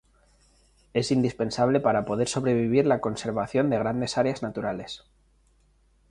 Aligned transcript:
Le 0.95 1.01
es 1.01 1.11
indispensable 1.11 1.79
para 1.79 2.05
poder 2.05 2.27
sobrevivir 2.27 2.87
la 2.87 3.01
conservación 3.01 3.69
de 3.69 3.77
grandes 3.77 4.17
áreas 4.17 4.41
naturales. 4.41 5.03